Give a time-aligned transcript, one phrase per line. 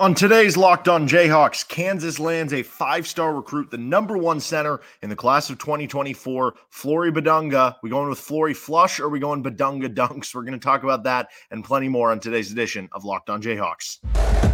[0.00, 4.80] On today's Locked On Jayhawks, Kansas lands a five star recruit, the number one center
[5.02, 7.76] in the class of 2024, Flory Bidunga.
[7.82, 10.34] We going with Flory Flush or we going Bidunga Dunks?
[10.34, 13.42] We're going to talk about that and plenty more on today's edition of Locked On
[13.42, 13.98] Jayhawks.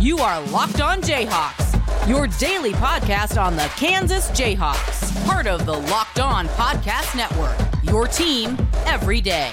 [0.01, 5.75] You are Locked On Jayhawks, your daily podcast on the Kansas Jayhawks, part of the
[5.75, 9.53] Locked On Podcast Network, your team every day.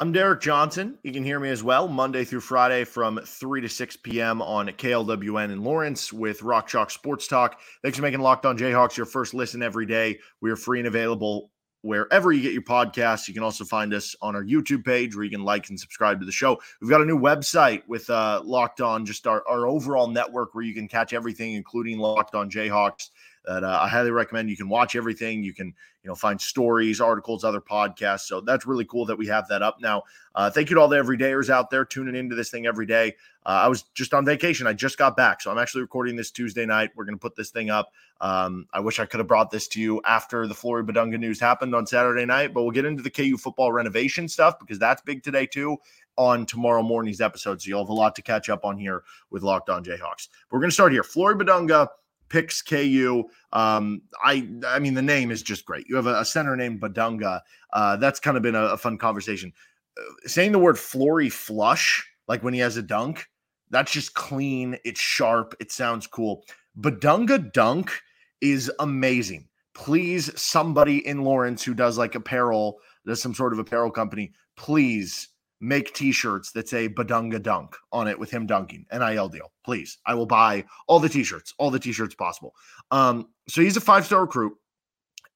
[0.00, 0.96] I'm Derek Johnson.
[1.02, 4.40] You can hear me as well Monday through Friday from 3 to 6 p.m.
[4.40, 7.58] on KLWN in Lawrence with Rock Chalk Sports Talk.
[7.82, 10.20] Thanks for making Locked On Jayhawks your first listen every day.
[10.40, 11.50] We are free and available
[11.82, 13.26] wherever you get your podcasts.
[13.26, 16.20] You can also find us on our YouTube page where you can like and subscribe
[16.20, 16.60] to the show.
[16.80, 20.62] We've got a new website with uh, Locked On, just our, our overall network where
[20.62, 23.10] you can catch everything, including Locked On Jayhawks
[23.48, 24.50] that uh, I highly recommend.
[24.50, 25.42] You can watch everything.
[25.42, 28.26] You can, you know, find stories, articles, other podcasts.
[28.26, 30.02] So that's really cool that we have that up now.
[30.34, 33.16] Uh, thank you to all the everydayers out there tuning into this thing every day.
[33.46, 34.66] Uh, I was just on vacation.
[34.66, 35.40] I just got back.
[35.40, 36.90] So I'm actually recording this Tuesday night.
[36.94, 37.90] We're going to put this thing up.
[38.20, 41.40] Um, I wish I could have brought this to you after the Flory Bidunga news
[41.40, 45.00] happened on Saturday night, but we'll get into the KU football renovation stuff because that's
[45.00, 45.78] big today too
[46.16, 47.62] on tomorrow morning's episode.
[47.62, 50.28] So you'll have a lot to catch up on here with Locked On Jayhawks.
[50.50, 51.04] But we're going to start here.
[51.04, 51.88] Flory Bidunga
[52.28, 53.24] picks KU.
[53.52, 55.88] Um, I I mean the name is just great.
[55.88, 57.40] You have a, a center named Bidunga.
[57.72, 59.52] Uh, that's kind of been a, a fun conversation.
[59.98, 63.28] Uh, saying the word Flory flush, like when he has a dunk,
[63.70, 64.78] that's just clean.
[64.84, 65.54] It's sharp.
[65.60, 66.44] It sounds cool.
[66.80, 67.92] Bidunga dunk
[68.40, 69.48] is amazing.
[69.74, 75.28] Please, somebody in Lawrence who does like apparel, does some sort of apparel company, please
[75.60, 78.86] make t-shirts that say Bidunga Dunk on it with him dunking.
[78.92, 79.52] NIL deal.
[79.64, 79.98] Please.
[80.06, 82.54] I will buy all the t-shirts, all the t-shirts possible.
[82.90, 84.54] Um, so he's a five-star recruit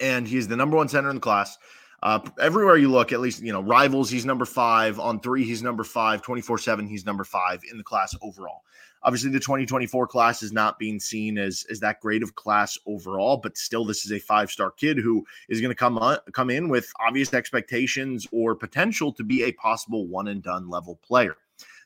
[0.00, 1.56] and he's the number one center in the class.
[2.02, 4.98] Uh, everywhere you look, at least, you know, rivals, he's number five.
[4.98, 6.20] On three, he's number five.
[6.20, 8.62] 24 7, he's number five in the class overall.
[9.04, 13.36] Obviously, the 2024 class is not being seen as, as that great of class overall,
[13.36, 16.50] but still, this is a five star kid who is going to come on, come
[16.50, 21.36] in with obvious expectations or potential to be a possible one and done level player.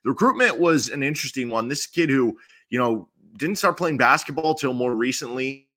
[0.05, 1.69] The recruitment was an interesting one.
[1.69, 2.39] This kid who,
[2.71, 5.69] you know, didn't start playing basketball till more recently.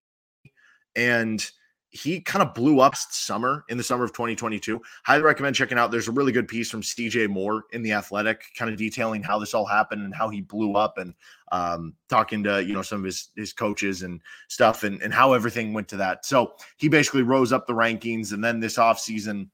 [0.95, 1.49] And
[1.91, 4.79] he kind of blew up summer in the summer of 2022.
[5.03, 5.89] Highly recommend checking out.
[5.89, 9.39] There's a really good piece from CJ Moore in the Athletic, kind of detailing how
[9.39, 11.15] this all happened and how he blew up, and
[11.51, 15.33] um, talking to you know some of his his coaches and stuff, and and how
[15.33, 16.25] everything went to that.
[16.25, 19.49] So he basically rose up the rankings, and then this offseason,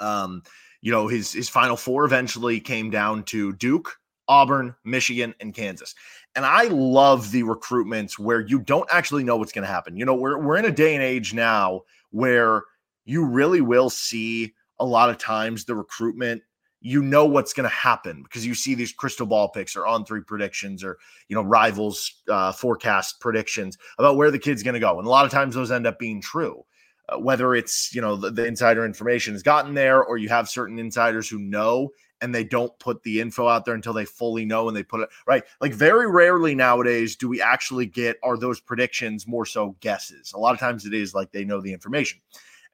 [0.00, 0.42] um,
[0.80, 5.94] you know, his his final four eventually came down to Duke, Auburn, Michigan, and Kansas.
[6.34, 9.96] And I love the recruitments where you don't actually know what's going to happen.
[9.96, 12.62] You know, we're we're in a day and age now where
[13.04, 16.42] you really will see a lot of times the recruitment
[16.80, 20.04] you know what's going to happen because you see these crystal ball picks or on
[20.04, 24.80] three predictions or you know rivals uh, forecast predictions about where the kid's going to
[24.80, 26.64] go and a lot of times those end up being true
[27.08, 30.48] uh, whether it's you know the, the insider information has gotten there or you have
[30.48, 31.88] certain insiders who know
[32.20, 35.00] and they don't put the info out there until they fully know and they put
[35.00, 35.44] it right.
[35.60, 40.32] Like very rarely nowadays do we actually get are those predictions more so guesses.
[40.32, 42.20] A lot of times it is like they know the information.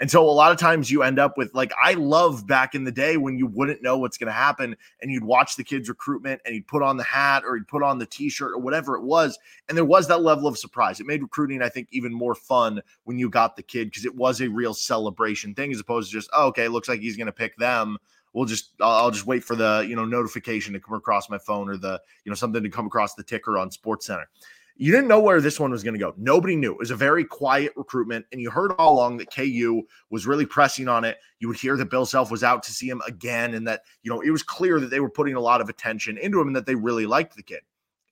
[0.00, 2.84] And so a lot of times you end up with like I love back in
[2.84, 5.88] the day when you wouldn't know what's going to happen and you'd watch the kids
[5.88, 8.97] recruitment and he'd put on the hat or he'd put on the t-shirt or whatever
[8.97, 9.38] it was
[9.69, 11.00] and there was that level of surprise.
[11.00, 14.15] It made recruiting I think even more fun when you got the kid because it
[14.15, 17.26] was a real celebration thing as opposed to just oh, okay, looks like he's going
[17.26, 17.99] to pick them
[18.34, 21.71] we'll just I'll, just wait for the you know notification to come across my phone
[21.71, 24.28] or the you know something to come across the ticker on Sports Center.
[24.76, 26.14] You didn't know where this one was going to go.
[26.16, 26.72] Nobody knew.
[26.72, 30.46] It was a very quiet recruitment, and you heard all along that KU was really
[30.46, 31.18] pressing on it.
[31.38, 34.10] You would hear that Bill Self was out to see him again, and that you
[34.10, 36.56] know it was clear that they were putting a lot of attention into him and
[36.56, 37.60] that they really liked the kid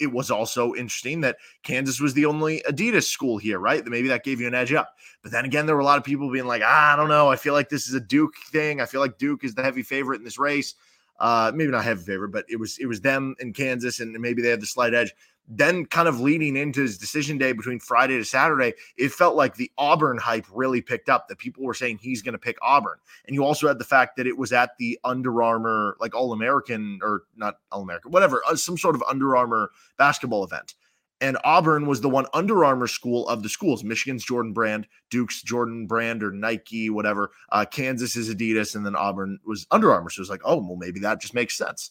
[0.03, 3.85] it was also interesting that Kansas was the only Adidas school here, right?
[3.85, 4.97] That maybe that gave you an edge up.
[5.23, 7.31] But then again, there were a lot of people being like, ah, I don't know.
[7.31, 8.81] I feel like this is a Duke thing.
[8.81, 10.75] I feel like Duke is the heavy favorite in this race.
[11.21, 14.43] Uh, maybe not heavy favorite, but it was it was them in Kansas, and maybe
[14.43, 15.13] they had the slight edge
[15.49, 19.57] then kind of leading into his decision day between Friday to Saturday, it felt like
[19.57, 22.99] the Auburn hype really picked up that people were saying he's going to pick Auburn.
[23.27, 26.33] And you also had the fact that it was at the Under Armour, like All
[26.33, 30.75] American or not All American, whatever, uh, some sort of Under Armour basketball event.
[31.21, 33.85] And Auburn was the one Under Armour school of the schools.
[33.85, 37.31] Michigan's Jordan Brand, Duke's Jordan Brand or Nike, whatever.
[37.51, 40.11] Uh, Kansas is Adidas, and then Auburn was Under Armour.
[40.11, 41.91] So it was like, oh, well, maybe that just makes sense.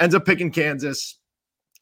[0.00, 1.18] Ends up picking Kansas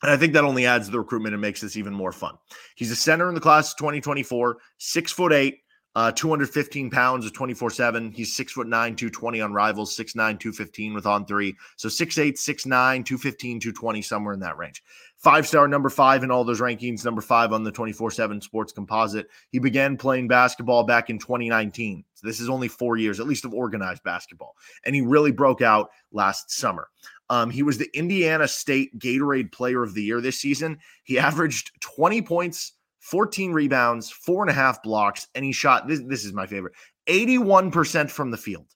[0.03, 2.37] and I think that only adds to the recruitment and makes this even more fun.
[2.77, 5.61] He's a center in the class of 2024, six foot eight,
[5.97, 8.13] Uh, 215 pounds of 24 7.
[8.13, 11.57] He's six foot nine, 220 on rivals, 6'9, 215 with on three.
[11.75, 14.85] So 6'8, 6'9, 215, 220, somewhere in that range.
[15.17, 18.73] Five star, number five in all those rankings, number five on the 24 7 sports
[18.73, 19.27] composite.
[19.51, 22.05] He began playing basketball back in 2019.
[22.15, 24.55] So this is only four years, at least, of organized basketball.
[24.87, 26.89] And he really broke out last summer.
[27.31, 30.79] Um, he was the Indiana State Gatorade Player of the Year this season.
[31.05, 36.01] He averaged 20 points 14 rebounds, four and a half blocks, and he shot this,
[36.07, 36.75] this is my favorite
[37.09, 38.67] 81% from the field.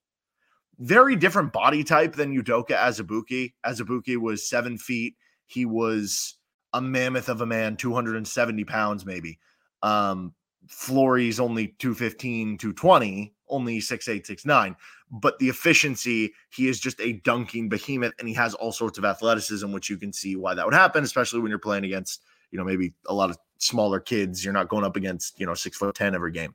[0.79, 3.53] Very different body type than Udoka Azubuike.
[3.65, 5.15] Azubuike was seven feet.
[5.47, 6.37] He was
[6.73, 9.39] a mammoth of a man, 270 pounds, maybe.
[9.83, 10.35] Um,
[10.69, 14.75] Flory's only 215, 220, only 6'8, 6'9.
[15.17, 19.05] But the efficiency, he is just a dunking behemoth and he has all sorts of
[19.05, 22.59] athleticism, which you can see why that would happen, especially when you're playing against, you
[22.59, 24.45] know, maybe a lot of smaller kids.
[24.45, 26.53] You're not going up against, you know, six foot 10 every game.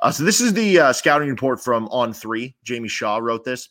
[0.00, 2.56] Uh, so this is the uh, scouting report from On Three.
[2.64, 3.68] Jamie Shaw wrote this.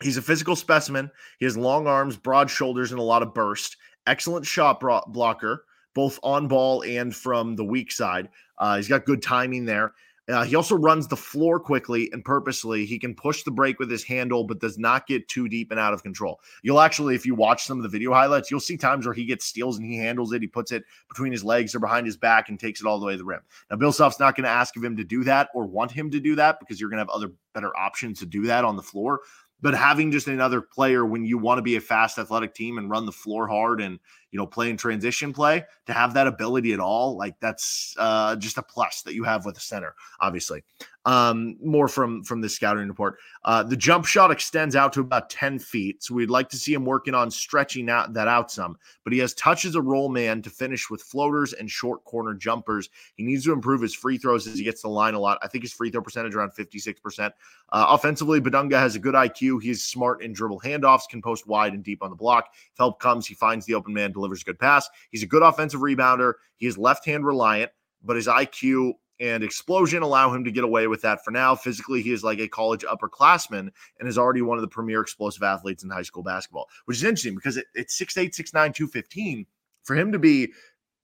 [0.00, 1.10] He's a physical specimen.
[1.40, 3.76] He has long arms, broad shoulders, and a lot of burst.
[4.06, 5.64] Excellent shot blocker,
[5.94, 8.28] both on ball and from the weak side.
[8.58, 9.94] Uh, he's got good timing there.
[10.28, 12.84] Uh, he also runs the floor quickly and purposely.
[12.84, 15.80] He can push the break with his handle, but does not get too deep and
[15.80, 16.40] out of control.
[16.62, 19.24] You'll actually, if you watch some of the video highlights, you'll see times where he
[19.24, 20.42] gets steals and he handles it.
[20.42, 23.06] He puts it between his legs or behind his back and takes it all the
[23.06, 23.40] way to the rim.
[23.70, 26.10] Now, Bill Self's not going to ask of him to do that or want him
[26.10, 28.76] to do that because you're going to have other better options to do that on
[28.76, 29.20] the floor.
[29.60, 32.90] But having just another player when you want to be a fast athletic team and
[32.90, 33.98] run the floor hard and
[34.30, 38.36] you know play in transition play to have that ability at all, like that's uh,
[38.36, 40.62] just a plus that you have with a center, obviously.
[41.08, 43.16] Um, more from from the scouting report.
[43.42, 46.02] Uh, the jump shot extends out to about 10 feet.
[46.02, 49.18] So we'd like to see him working on stretching out that out some, but he
[49.20, 52.90] has touch as a roll man to finish with floaters and short corner jumpers.
[53.14, 55.38] He needs to improve his free throws as he gets the line a lot.
[55.40, 57.30] I think his free throw percentage around 56%.
[57.70, 59.62] Uh, offensively, Bidunga has a good IQ.
[59.62, 62.50] He's smart in dribble handoffs, can post wide and deep on the block.
[62.52, 64.86] If help comes, he finds the open man, delivers a good pass.
[65.10, 66.34] He's a good offensive rebounder.
[66.58, 67.70] He is left hand reliant,
[68.04, 71.54] but his IQ and explosion allow him to get away with that for now.
[71.54, 75.42] Physically, he is like a college upperclassman and is already one of the premier explosive
[75.42, 79.46] athletes in high school basketball, which is interesting because it, it's 6'8, 6'9, 215.
[79.84, 80.52] For him to be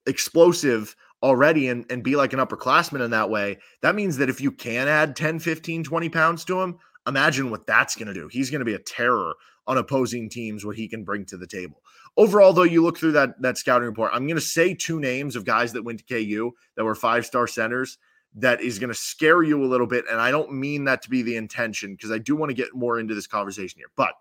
[0.05, 4.39] explosive already and, and be like an upperclassman in that way, that means that if
[4.39, 6.77] you can add 10, 15, 20 pounds to him,
[7.07, 8.27] imagine what that's going to do.
[8.27, 9.33] He's going to be a terror
[9.67, 11.81] on opposing teams, what he can bring to the table.
[12.17, 14.11] Overall, though, you look through that that scouting report.
[14.13, 17.25] I'm going to say two names of guys that went to KU that were five
[17.25, 17.97] star centers.
[18.37, 21.09] That is going to scare you a little bit, and I don't mean that to
[21.09, 23.91] be the intention because I do want to get more into this conversation here.
[23.95, 24.13] But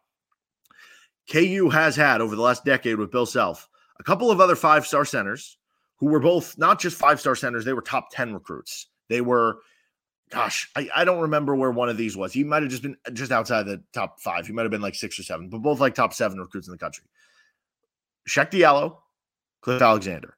[1.30, 4.86] KU has had over the last decade with Bill Self a couple of other five
[4.86, 5.58] star centers
[5.96, 8.88] who were both not just five star centers; they were top ten recruits.
[9.08, 9.58] They were
[10.34, 12.32] gosh, I, I, don't remember where one of these was.
[12.32, 14.46] He might have just been uh, just outside the top five.
[14.46, 16.72] He might have been like six or seven, but both like top seven recruits in
[16.72, 17.04] the country.
[18.28, 18.98] Cheick Diallo,
[19.62, 20.36] Cliff Alexander.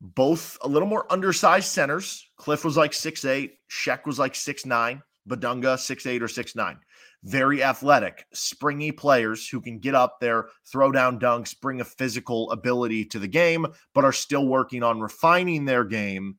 [0.00, 2.28] Both a little more undersized centers.
[2.36, 3.54] Cliff was like six eight.
[3.70, 5.00] Cheick was like six nine.
[5.28, 6.78] Bidunga six eight or six nine.
[7.22, 12.50] Very athletic, springy players who can get up there, throw down dunks, bring a physical
[12.50, 16.36] ability to the game, but are still working on refining their game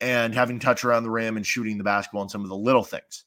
[0.00, 2.84] and having touch around the rim and shooting the basketball and some of the little
[2.84, 3.24] things.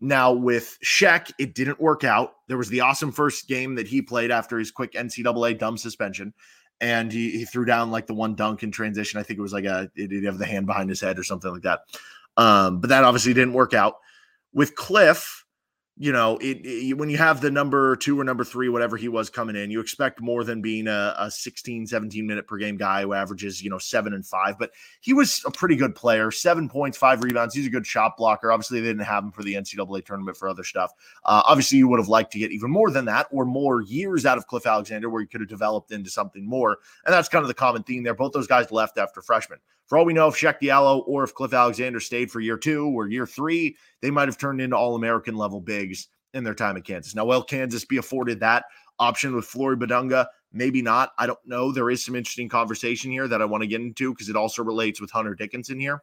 [0.00, 2.34] Now, with Cheick, it didn't work out.
[2.48, 6.34] There was the awesome first game that he played after his quick NCAA dumb suspension.
[6.80, 9.20] And he, he threw down like the one dunk in transition.
[9.20, 11.22] I think it was like a, did he have the hand behind his head or
[11.22, 11.82] something like that?
[12.36, 13.98] Um, but that obviously didn't work out.
[14.52, 15.41] With Cliff,
[16.02, 19.06] you know, it, it, when you have the number two or number three, whatever he
[19.06, 22.76] was coming in, you expect more than being a, a 16, 17 minute per game
[22.76, 24.58] guy who averages, you know, seven and five.
[24.58, 27.54] But he was a pretty good player, seven points, five rebounds.
[27.54, 28.50] He's a good shot blocker.
[28.50, 30.90] Obviously, they didn't have him for the NCAA tournament for other stuff.
[31.24, 34.26] Uh, obviously, you would have liked to get even more than that or more years
[34.26, 36.78] out of Cliff Alexander where he could have developed into something more.
[37.06, 38.14] And that's kind of the common theme there.
[38.14, 39.60] Both those guys left after freshman.
[39.92, 42.86] For all we know, if Cheick Diallo or if Cliff Alexander stayed for year two
[42.86, 46.78] or year three, they might have turned into All American level bigs in their time
[46.78, 47.14] at Kansas.
[47.14, 48.64] Now, will Kansas be afforded that
[48.98, 50.24] option with Flory Bidunga?
[50.50, 51.10] Maybe not.
[51.18, 51.72] I don't know.
[51.72, 54.64] There is some interesting conversation here that I want to get into because it also
[54.64, 56.02] relates with Hunter Dickinson here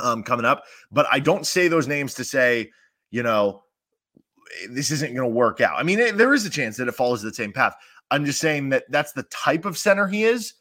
[0.00, 0.64] um, coming up.
[0.90, 2.72] But I don't say those names to say,
[3.12, 3.62] you know,
[4.68, 5.78] this isn't going to work out.
[5.78, 7.76] I mean, it, there is a chance that it follows the same path.
[8.10, 10.54] I'm just saying that that's the type of center he is,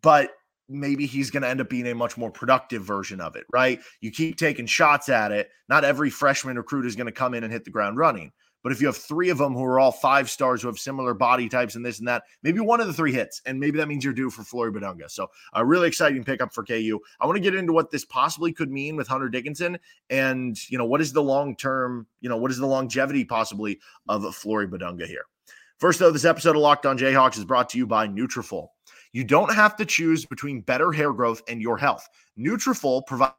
[0.00, 0.30] but
[0.68, 3.80] maybe he's going to end up being a much more productive version of it, right?
[4.00, 5.50] You keep taking shots at it.
[5.68, 8.32] Not every freshman recruit is going to come in and hit the ground running.
[8.62, 11.14] But if you have three of them who are all five stars who have similar
[11.14, 13.86] body types and this and that, maybe one of the three hits, and maybe that
[13.86, 15.08] means you're due for Flory Bidunga.
[15.10, 16.98] So a really exciting pickup for KU.
[17.20, 19.78] I want to get into what this possibly could mean with Hunter Dickinson,
[20.10, 23.78] and you know what is the long term, you know what is the longevity possibly
[24.08, 25.24] of Flory Bidunga here.
[25.78, 28.68] First, though, this episode of Locked On Jayhawks is brought to you by Nutrafol.
[29.12, 32.08] You don't have to choose between better hair growth and your health.
[32.38, 33.34] Nutrafol provides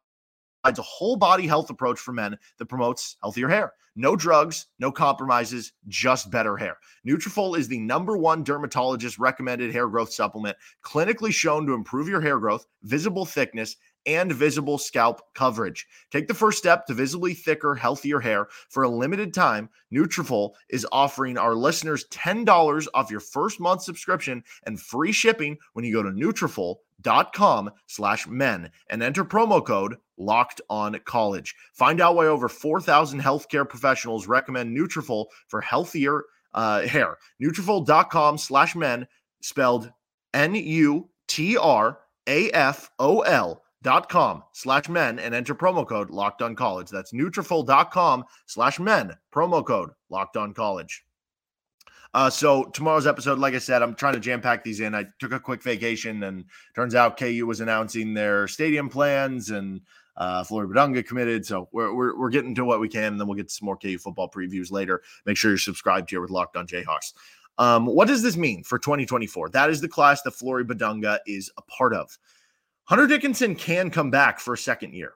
[0.65, 3.73] a whole body health approach for men that promotes healthier hair.
[3.95, 6.77] No drugs, no compromises, just better hair.
[7.05, 12.21] Nutrafol is the number one dermatologist recommended hair growth supplement, clinically shown to improve your
[12.21, 13.75] hair growth, visible thickness,
[14.05, 15.87] and visible scalp coverage.
[16.11, 18.47] Take the first step to visibly thicker, healthier hair.
[18.69, 24.43] For a limited time, Nutrafol is offering our listeners $10 off your first month subscription
[24.65, 30.61] and free shipping when you go to Nutrafol.com slash men and enter promo code locked
[30.69, 31.55] on college.
[31.73, 37.17] Find out why over 4,000 healthcare professionals recommend Nutrafol for healthier uh, hair.
[37.41, 39.07] Nutrafol.com slash men
[39.41, 39.91] spelled
[40.33, 40.83] N-U-T-R-A-F-O-L
[43.81, 46.89] dot com slash men and enter promo code locked on college.
[46.89, 51.05] That's Nutrafol.com slash men, promo code locked on college.
[52.13, 54.95] Uh, so tomorrow's episode, like I said, I'm trying to jam pack these in.
[54.95, 56.45] I took a quick vacation, and
[56.75, 59.81] turns out KU was announcing their stadium plans, and
[60.17, 61.45] uh, Flory Bidunga committed.
[61.45, 63.77] So we're, we're, we're getting to what we can, and then we'll get some more
[63.77, 65.03] KU football previews later.
[65.25, 67.13] Make sure you're subscribed here with Locked On Jayhawks.
[67.59, 69.49] Um, what does this mean for 2024?
[69.49, 72.17] That is the class that Flory Bidunga is a part of.
[72.89, 75.13] Hunter Dickinson can come back for a second year.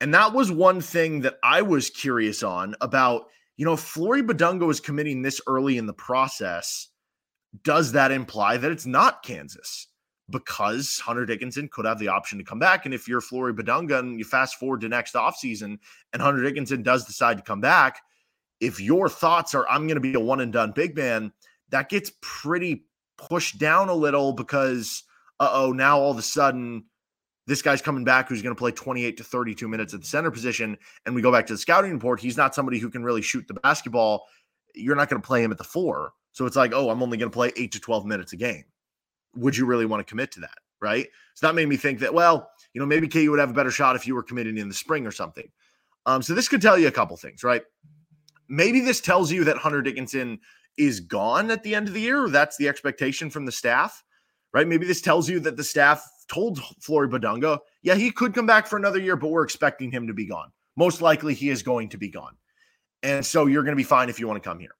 [0.00, 3.24] And that was one thing that I was curious on about,
[3.56, 6.86] you know, if Flory Bidunga was committing this early in the process.
[7.64, 9.88] Does that imply that it's not Kansas?
[10.30, 12.84] Because Hunter Dickinson could have the option to come back.
[12.84, 15.80] And if you're Flory Bidunga and you fast forward to next offseason
[16.12, 18.00] and Hunter Dickinson does decide to come back,
[18.60, 21.32] if your thoughts are, I'm going to be a one and done big man,
[21.70, 22.84] that gets pretty
[23.18, 25.02] pushed down a little because,
[25.40, 26.84] uh oh, now all of a sudden,
[27.50, 30.30] this guy's coming back who's going to play 28 to 32 minutes at the center
[30.30, 30.78] position.
[31.04, 32.20] And we go back to the scouting report.
[32.20, 34.24] He's not somebody who can really shoot the basketball.
[34.76, 36.12] You're not going to play him at the four.
[36.30, 38.62] So it's like, oh, I'm only going to play eight to 12 minutes a game.
[39.34, 40.58] Would you really want to commit to that?
[40.80, 41.08] Right.
[41.34, 43.72] So that made me think that, well, you know, maybe KU would have a better
[43.72, 45.50] shot if you were committed in the spring or something.
[46.06, 47.62] Um, so this could tell you a couple things, right?
[48.48, 50.38] Maybe this tells you that Hunter Dickinson
[50.78, 52.28] is gone at the end of the year.
[52.28, 54.04] That's the expectation from the staff,
[54.54, 54.68] right?
[54.68, 58.66] Maybe this tells you that the staff told Flory Bidunga, yeah, he could come back
[58.66, 60.50] for another year, but we're expecting him to be gone.
[60.76, 62.36] Most likely he is going to be gone.
[63.02, 64.74] And so you're going to be fine if you want to come here.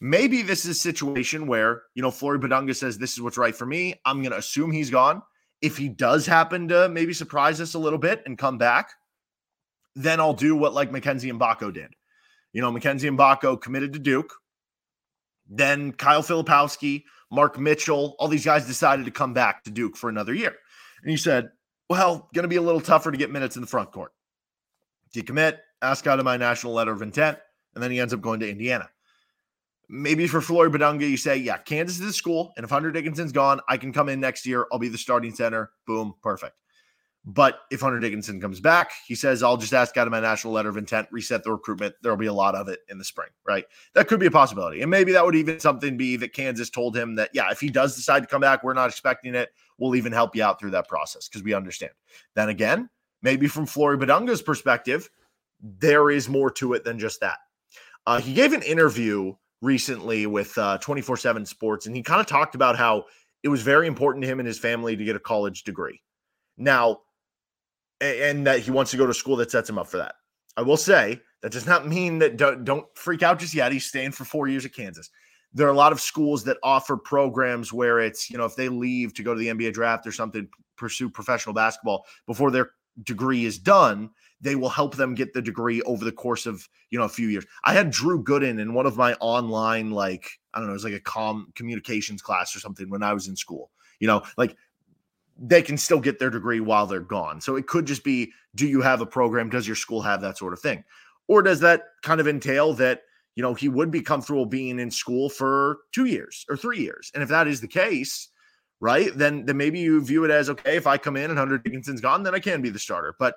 [0.00, 3.54] Maybe this is a situation where, you know, Flory Bidunga says, this is what's right
[3.54, 4.00] for me.
[4.04, 5.22] I'm going to assume he's gone.
[5.60, 8.90] If he does happen to maybe surprise us a little bit and come back,
[9.94, 11.94] then I'll do what like Mackenzie Mgbako did.
[12.52, 14.32] You know, Mackenzie Mgbako committed to Duke.
[15.48, 20.08] Then Kyle Filipowski, Mark Mitchell, all these guys decided to come back to Duke for
[20.08, 20.56] another year.
[21.02, 21.50] And he said,
[21.88, 24.12] well, going to be a little tougher to get minutes in the front court.
[25.14, 27.38] Decommit, ask out of my national letter of intent,
[27.74, 28.88] and then he ends up going to Indiana.
[29.88, 33.32] Maybe for Flory Bidunga, you say, yeah, Kansas is the school, and if Hunter Dickinson's
[33.32, 34.66] gone, I can come in next year.
[34.72, 35.70] I'll be the starting center.
[35.86, 36.54] Boom, perfect.
[37.24, 40.52] But if Hunter Dickinson comes back, he says, I'll just ask out of my national
[40.52, 41.94] letter of intent, reset the recruitment.
[42.02, 43.64] There'll be a lot of it in the spring, right?
[43.94, 44.82] That could be a possibility.
[44.82, 47.70] And maybe that would even something be that Kansas told him that, yeah, if he
[47.70, 49.50] does decide to come back, we're not expecting it.
[49.78, 51.92] We'll even help you out through that process because we understand.
[52.34, 52.90] Then again,
[53.22, 55.08] maybe from Flory Bidunga's perspective,
[55.60, 57.38] there is more to it than just that.
[58.04, 62.26] Uh, he gave an interview recently with uh, 24 7 Sports, and he kind of
[62.26, 63.04] talked about how
[63.44, 66.00] it was very important to him and his family to get a college degree.
[66.56, 67.00] Now,
[68.02, 70.16] and that he wants to go to school that sets him up for that.
[70.56, 73.72] I will say that does not mean that don't, don't freak out just yet.
[73.72, 75.10] He's staying for four years at Kansas.
[75.54, 78.68] There are a lot of schools that offer programs where it's, you know, if they
[78.68, 82.70] leave to go to the NBA draft or something, pursue professional basketball before their
[83.04, 86.98] degree is done, they will help them get the degree over the course of, you
[86.98, 87.46] know, a few years.
[87.64, 90.84] I had Drew Gooden in one of my online, like, I don't know, it was
[90.84, 93.70] like a com communications class or something when I was in school.
[94.00, 94.56] You know, like
[95.38, 97.40] they can still get their degree while they're gone.
[97.40, 99.48] So it could just be do you have a program?
[99.48, 100.84] Does your school have that sort of thing?
[101.28, 103.02] Or does that kind of entail that,
[103.34, 107.10] you know, he would be comfortable being in school for two years or three years?
[107.14, 108.28] And if that is the case,
[108.80, 111.58] right, then, then maybe you view it as okay, if I come in and Hunter
[111.58, 113.14] Dickinson's gone, then I can be the starter.
[113.18, 113.36] But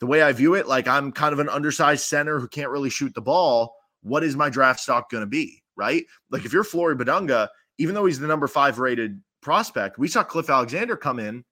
[0.00, 2.90] the way I view it, like I'm kind of an undersized center who can't really
[2.90, 3.74] shoot the ball.
[4.02, 5.62] What is my draft stock going to be?
[5.76, 6.04] Right.
[6.30, 7.48] Like if you're Flory Bidunga,
[7.78, 9.98] even though he's the number five rated prospect.
[9.98, 11.44] We saw Cliff Alexander come in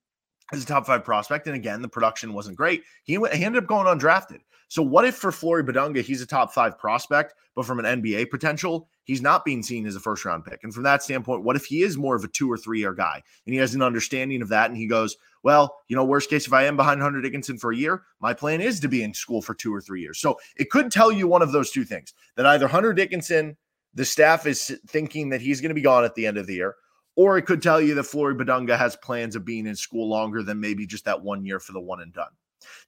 [0.53, 1.47] as a top five prospect.
[1.47, 2.83] And again, the production wasn't great.
[3.05, 4.41] He, went, he ended up going undrafted.
[4.69, 8.31] So what if for Flory Bidunga, he's a top five prospect, but from an NBA
[8.31, 10.61] potential, he's not being seen as a first round pick.
[10.63, 12.95] And from that standpoint, what if he is more of a two or three year
[12.95, 16.31] guy and he has an understanding of that and he goes, well, you know, worst
[16.31, 19.03] case, if I am behind Hunter Dickinson for a year, my plan is to be
[19.03, 20.19] in school for two or three years.
[20.21, 23.57] So it could tell you one of those two things that either Hunter Dickinson,
[23.93, 26.55] the staff is thinking that he's going to be gone at the end of the
[26.55, 26.77] year,
[27.17, 30.43] or it could tell you that Flory Bidunga has plans of being in school longer
[30.43, 32.31] than maybe just that one year for the one and done.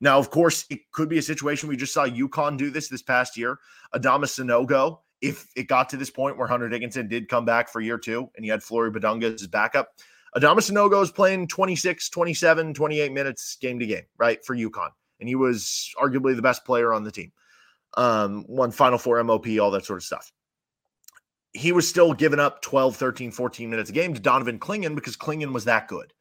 [0.00, 3.02] Now, of course, it could be a situation we just saw UConn do this this
[3.02, 3.59] past year.
[3.95, 7.81] Adama Sanogo, if it got to this point where Hunter Dickinson did come back for
[7.81, 9.88] year two and he had Flory Bidunga as his backup,
[10.37, 14.90] Adama Sanogo is playing 26, 27, 28 minutes game to game, right, for UConn.
[15.21, 17.33] And he was arguably the best player on the team.
[17.97, 20.33] Um, won Final Four MOP, all that sort of stuff.
[21.54, 25.16] He was still giving up 12, 13, 14 minutes a game to Donovan Clingan because
[25.16, 26.12] Clingan was that good.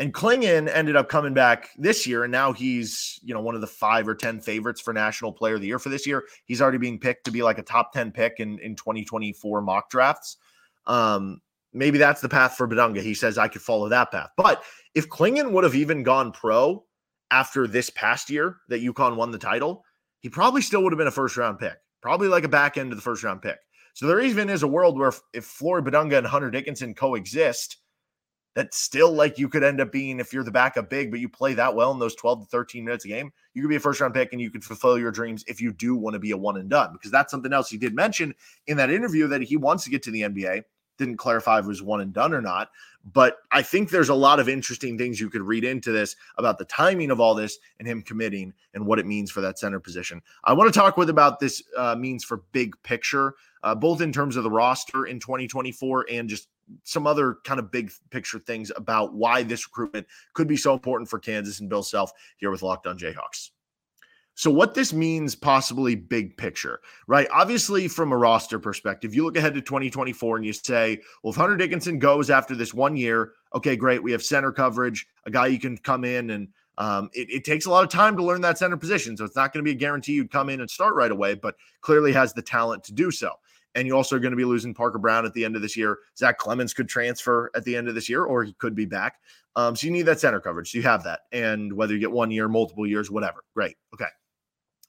[0.00, 3.60] And Clingan ended up coming back this year, and now he's you know one of
[3.60, 6.24] the five or ten favorites for National Player of the Year for this year.
[6.46, 9.90] He's already being picked to be like a top ten pick in in 2024 mock
[9.90, 10.38] drafts.
[10.86, 11.42] Um,
[11.74, 13.02] maybe that's the path for Bidunga.
[13.02, 14.30] He says I could follow that path.
[14.38, 14.62] But
[14.94, 16.82] if Clingan would have even gone pro
[17.30, 19.84] after this past year that UConn won the title,
[20.20, 22.90] he probably still would have been a first round pick, probably like a back end
[22.90, 23.58] of the first round pick.
[23.94, 27.78] So there even is a world where if, if Flory Bidunga and Hunter Dickinson coexist
[28.56, 31.28] that still like you could end up being if you're the backup big, but you
[31.28, 33.80] play that well in those 12 to 13 minutes a game, you could be a
[33.80, 36.32] first round pick and you could fulfill your dreams if you do want to be
[36.32, 36.92] a one and done.
[36.92, 38.34] Because that's something else he did mention
[38.66, 40.64] in that interview that he wants to get to the NBA.
[41.00, 42.70] Didn't clarify if it was one and done or not.
[43.10, 46.58] But I think there's a lot of interesting things you could read into this about
[46.58, 49.80] the timing of all this and him committing and what it means for that center
[49.80, 50.20] position.
[50.44, 54.12] I want to talk with about this uh, means for big picture, uh, both in
[54.12, 56.48] terms of the roster in 2024 and just
[56.84, 61.08] some other kind of big picture things about why this recruitment could be so important
[61.08, 63.50] for Kansas and Bill Self here with Locked On Jayhawks.
[64.40, 67.28] So, what this means, possibly big picture, right?
[67.30, 71.36] Obviously, from a roster perspective, you look ahead to 2024 and you say, well, if
[71.36, 74.02] Hunter Dickinson goes after this one year, okay, great.
[74.02, 77.66] We have center coverage, a guy you can come in and um, it, it, takes
[77.66, 79.14] a lot of time to learn that center position.
[79.14, 81.34] So, it's not going to be a guarantee you'd come in and start right away,
[81.34, 83.32] but clearly has the talent to do so.
[83.74, 85.76] And you also are going to be losing Parker Braun at the end of this
[85.76, 85.98] year.
[86.16, 89.16] Zach Clemence could transfer at the end of this year, or he could be back.
[89.54, 90.72] Um, so you need that center coverage.
[90.72, 91.20] So you have that.
[91.30, 93.44] And whether you get one year, multiple years, whatever.
[93.54, 93.76] Great.
[93.92, 94.06] Okay.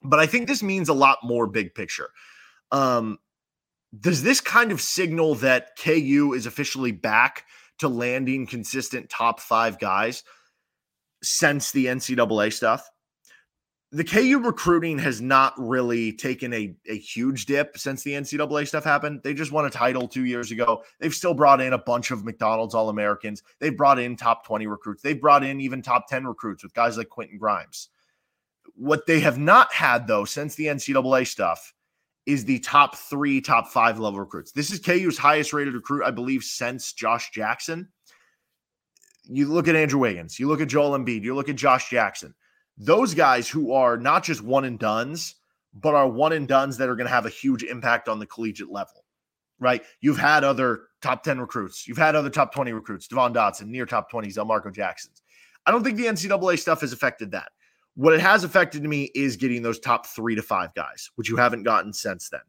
[0.04, 2.10] But I think this means a lot more big picture.
[2.72, 3.20] Um,
[4.00, 7.46] does this kind of signal that KU is officially back
[7.80, 10.24] to landing consistent top five guys
[11.22, 12.90] since the NCAA stuff?
[13.94, 18.86] the KU recruiting has not really taken a, a huge dip since the NCAA stuff
[18.86, 19.20] happened.
[19.22, 20.84] They just won a title two years ago.
[21.00, 23.44] They've still brought in a bunch of McDonald's All Americans.
[23.60, 25.04] They've brought in top 20 recruits.
[25.04, 27.90] They've brought in even top 10 recruits with guys like Quentin Grimes.
[28.82, 31.74] What they have not had, though, since the NCAA stuff
[32.26, 34.52] is the top three, top five level recruits.
[34.52, 37.90] This is KU's highest rated recruit, I believe, since Josh Jackson.
[39.26, 42.34] You look at Andrew Wiggins, you look at Joel Embiid, you look at Josh Jackson
[42.78, 45.36] those guys who are not just one and duns,
[45.74, 48.26] but are one and duns that are going to have a huge impact on the
[48.26, 49.06] collegiate level,
[49.60, 49.84] right?
[50.02, 53.86] You've had other top 10 recruits, you've had other top 20 recruits, Devon Dotson, near
[53.86, 55.22] top 20s, Marco Jacksons.
[55.66, 57.52] I don't think the NCAA stuff has affected that.
[57.96, 61.36] What it has affected me is getting those top three to five guys, which you
[61.36, 62.42] haven't gotten since then.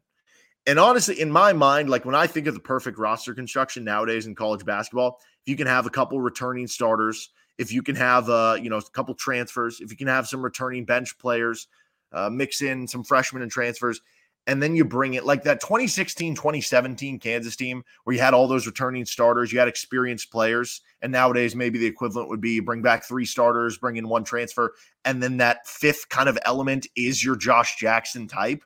[0.65, 4.25] And honestly, in my mind, like when I think of the perfect roster construction nowadays
[4.25, 8.29] in college basketball, if you can have a couple returning starters, if you can have
[8.29, 11.67] uh, you know a couple transfers, if you can have some returning bench players,
[12.13, 13.99] uh, mix in some freshmen and transfers,
[14.47, 18.47] and then you bring it like that 2016 2017 Kansas team where you had all
[18.47, 22.81] those returning starters, you had experienced players, and nowadays maybe the equivalent would be bring
[22.81, 24.73] back three starters, bring in one transfer,
[25.05, 28.63] and then that fifth kind of element is your Josh Jackson type.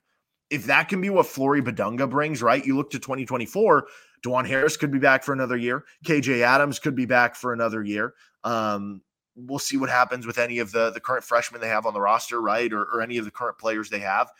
[0.49, 2.65] If that can be what Flory Bidunga brings, right?
[2.65, 3.87] You look to 2024,
[4.25, 5.83] Dajuan Harris could be back for another year.
[6.05, 8.13] KJ Adams could be back for another year.
[8.43, 9.01] Um,
[9.35, 12.01] we'll see what happens with any of the the current freshmen they have on the
[12.01, 14.31] roster, right, or, or any of the current players they have.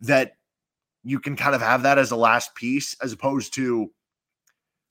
[0.00, 0.36] That
[1.02, 3.90] you can kind of have that as a last piece, as opposed to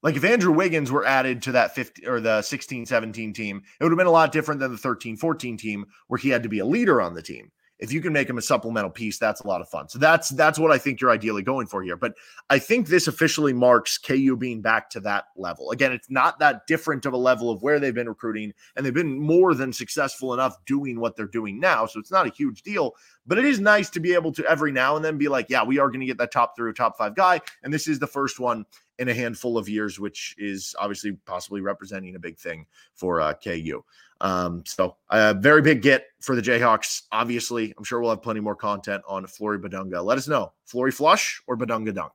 [0.03, 3.83] like if Andrew Wiggins were added to that 50 or the 16 17 team, it
[3.83, 6.49] would have been a lot different than the 13 14 team where he had to
[6.49, 9.41] be a leader on the team if you can make him a supplemental piece, that's
[9.41, 9.89] a lot of fun.
[9.89, 11.97] So that's that's what I think you're ideally going for here.
[11.97, 12.13] But
[12.49, 15.71] I think this officially marks KU being back to that level.
[15.71, 18.93] Again, it's not that different of a level of where they've been recruiting, and they've
[18.93, 21.87] been more than successful enough doing what they're doing now.
[21.87, 22.95] So it's not a huge deal.
[23.25, 25.63] But it is nice to be able to every now and then be like, yeah,
[25.63, 27.97] we are going to get that top three or top five guy, and this is
[27.97, 28.65] the first one
[29.01, 33.33] in a handful of years, which is obviously possibly representing a big thing for uh,
[33.33, 33.83] KU.
[34.21, 37.01] Um, so a uh, very big get for the Jayhawks.
[37.11, 40.03] Obviously, I'm sure we'll have plenty more content on Flory Bidunga.
[40.03, 42.13] Let us know, Flory Flush or Bidunga Dunk.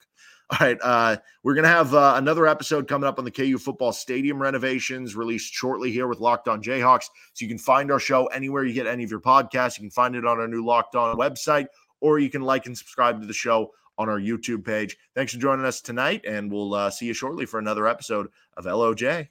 [0.51, 3.92] All right, uh, we're gonna have uh, another episode coming up on the KU football
[3.92, 7.07] stadium renovations released shortly here with Locked On Jayhawks.
[7.33, 9.77] So you can find our show anywhere you get any of your podcasts.
[9.77, 11.66] You can find it on our new Locked On website,
[12.01, 14.97] or you can like and subscribe to the show on our YouTube page.
[15.15, 18.65] Thanks for joining us tonight, and we'll uh, see you shortly for another episode of
[18.65, 19.29] LOJ.